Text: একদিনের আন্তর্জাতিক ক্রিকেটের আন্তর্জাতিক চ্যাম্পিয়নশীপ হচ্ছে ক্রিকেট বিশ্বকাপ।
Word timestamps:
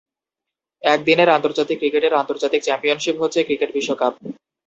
একদিনের 0.83 1.29
আন্তর্জাতিক 1.29 1.77
ক্রিকেটের 1.79 2.13
আন্তর্জাতিক 2.13 2.61
চ্যাম্পিয়নশীপ 2.63 3.15
হচ্ছে 3.19 3.39
ক্রিকেট 3.47 3.69
বিশ্বকাপ। 3.73 4.13